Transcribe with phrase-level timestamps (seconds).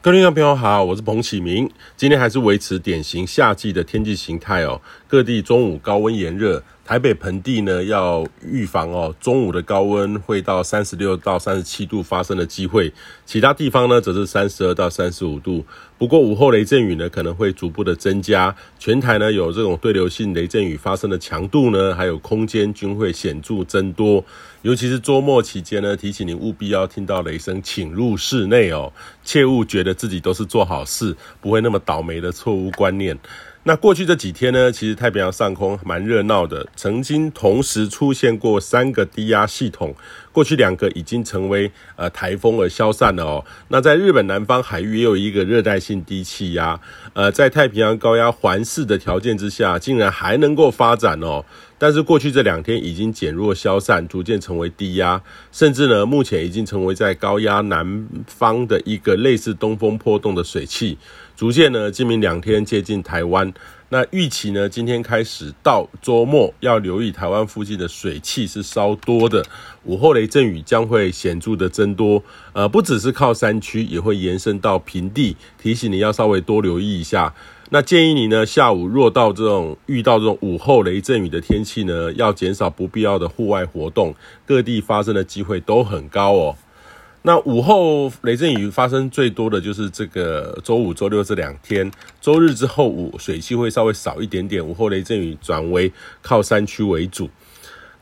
[0.00, 1.68] 各位听众朋友好，我是彭启明。
[1.96, 6.62] 今天还是维持典型夏季的天气形态哦，各地中午高温炎热。
[6.84, 12.90] 台北盆地呢，要预防哦，中午的高温会到三十六到三十七度发生的机会，
[13.26, 15.62] 其他地方呢则是三十二到三十五度。
[15.98, 24.24] 不过午后雷阵雨呢可能会逐步的增加，全台呢有这种对流性雷阵雨发生的强度呢，还有空间均会显著增多。
[24.62, 28.90] 尤其是周末期间呢，提醒您务必要听到雷声，请入室内哦，
[29.22, 33.18] 切勿觉得自己都是做好事，不会那么倒霉的错误观念。
[33.68, 39.94] 那过去这几天呢，其实太平洋上空蛮热闹的，曾经同时出现过三个低压系统，
[40.32, 43.44] 过去两个已经成为呃台风而消散了哦。
[43.68, 46.80] 那在日本南方海域也有一个热带性低气压，
[47.12, 51.44] 呃，在太平洋高压环视的条件之下，竟然还能够发展哦。
[51.78, 60.98] 但是过去这两天已经减弱消散，逐渐成为低压，甚至呢，目前已经成为在高压南方的一个类似东风破洞的水汽。
[61.36, 63.52] 逐渐呢，今明两天接近台湾。
[63.90, 69.42] 那预期呢，今天开始到周末要留意台湾附近的水汽是稍多的，
[69.84, 72.22] 午后雷阵雨将会显著的增多。
[72.52, 77.34] 呃，不只是靠山区，也会延伸到平地，提醒你要稍微多留意一下。
[77.70, 84.14] 那建议你呢，下午若到这种遇到这种午后雷阵雨的天气呢，要减少不必要的户外活动，
[84.44, 86.56] 各地发生的机会都很高哦。
[87.22, 97.28] 那午后雷阵雨发生最多的就是这个周五、周六这两天，周日之后午水汽会稍微少一点点，午后雷阵雨转为靠山区为主。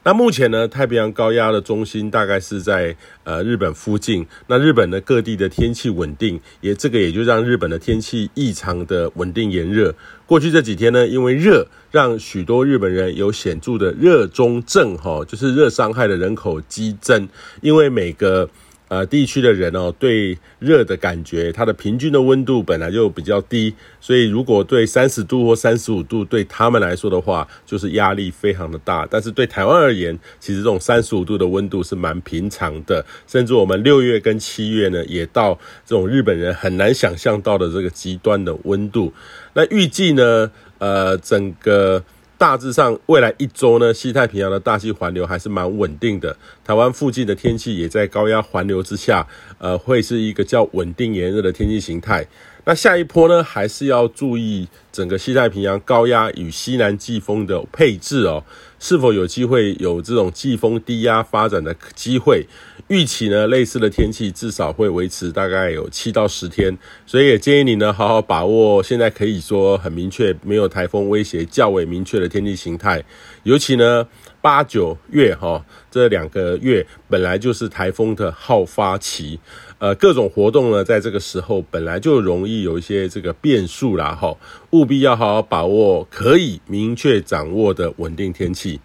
[0.05, 2.95] 那目前呢，太平洋高压的中心大概是在
[3.25, 4.25] 呃日本附近。
[4.47, 9.93] 那日本的各地的天气稳定，也这个也就让日本的天气异常的稳定炎热。
[10.25, 17.29] 过去这几天呢，因为热，让许多日本人有显著的热中症，哈，就是热伤害的人口激增，
[17.63, 18.49] 因为每个。
[18.89, 29.05] 呃，地区的人哦，对热的感觉，它的平均的温度本来就比较低，所以如果对三十度或三十五度对他们来说的话，就是压力非常的大。
[29.11, 39.13] 但是对台湾而言，其实这种三十五度的温度是蛮平常的，甚至我们六月跟七月呢，也到这种日本人很难想象到的这个极端的温度。
[39.55, 42.05] 那预计呢，呃，整个。
[42.39, 46.37] 大致上，未来一周呢，西太平洋的大气环流还是蛮稳定的。
[46.63, 49.27] 台湾附近的天气也在高压环流之下，
[49.59, 52.27] 呃，会是一个较稳定炎热的天气形态。
[52.67, 58.45] 那下一波呢，还是要注意整个西太平洋高压与西南季风的配置哦，
[58.79, 62.47] 是否有机会有这种季风低压发展的机会？
[62.89, 73.05] 预期呢，类似的天气至少会维持大概有七到十天，所以也建议你呢，好好把握现在可以说很明确没有台风威胁较为明确的天气形态，
[73.43, 74.07] 尤其呢。
[74.43, 79.41] 八九月哈，这两个月本来就是台风的好发期，
[79.79, 84.37] 呃，各种活动呢，在这个时候本来就容易有一些这个变数啦哈，
[84.71, 88.76] 务必要好好把握可以明确掌握的稳定天气。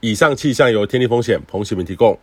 [0.00, 2.16] 以上气象由天地风险彭启明提供。